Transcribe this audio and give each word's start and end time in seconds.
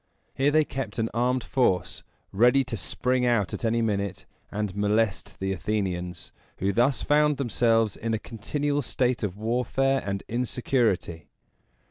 Here 0.33 0.49
they 0.49 0.65
kept 0.65 0.97
an 0.97 1.11
armed 1.13 1.43
force, 1.43 2.01
ready 2.31 2.63
to 2.63 2.75
spring 2.75 3.23
out 3.23 3.53
at 3.53 3.63
any 3.63 3.83
minute 3.83 4.25
and 4.49 4.75
molest 4.75 5.37
the 5.39 5.51
Athenians, 5.53 6.31
who 6.57 6.73
thus 6.73 7.03
found 7.03 7.37
themselves 7.37 7.95
in 7.97 8.15
a 8.15 8.17
continual 8.17 8.81
state 8.81 9.21
of 9.21 9.37
warfare 9.37 10.01
and 10.03 10.23
insecurity. 10.27 11.27